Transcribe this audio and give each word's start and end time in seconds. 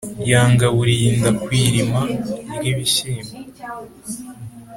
Yangaburiye 0.29 1.05
inda 1.11 1.31
kw'irima 1.41 2.01
ry'ibishyimbo; 2.53 3.35